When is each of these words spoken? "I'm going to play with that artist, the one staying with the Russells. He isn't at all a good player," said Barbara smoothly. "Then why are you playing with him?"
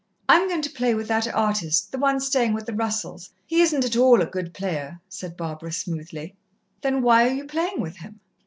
"I'm 0.27 0.49
going 0.49 0.63
to 0.63 0.69
play 0.71 0.95
with 0.95 1.07
that 1.09 1.27
artist, 1.31 1.91
the 1.91 1.99
one 1.99 2.19
staying 2.19 2.53
with 2.53 2.65
the 2.65 2.73
Russells. 2.73 3.29
He 3.45 3.61
isn't 3.61 3.85
at 3.85 3.95
all 3.95 4.19
a 4.19 4.25
good 4.25 4.51
player," 4.51 4.99
said 5.07 5.37
Barbara 5.37 5.71
smoothly. 5.71 6.33
"Then 6.81 7.03
why 7.03 7.29
are 7.29 7.33
you 7.35 7.45
playing 7.45 7.79
with 7.81 7.97
him?" 7.97 8.19